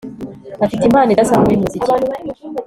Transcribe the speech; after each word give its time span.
Afite 0.65 0.83
impano 0.85 1.09
idasanzwe 1.11 1.51
yumuziki 1.53 1.91